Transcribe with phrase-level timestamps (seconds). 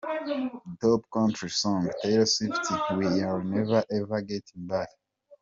[0.81, 2.65] Top Country Song: Taylor Swift
[2.97, 4.89] "We Are Never Ever Getting Back.